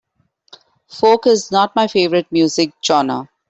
Folk 0.87 1.27
is 1.27 1.51
not 1.51 1.75
my 1.75 1.85
favorite 1.85 2.25
music 2.31 2.73
genre. 2.83 3.29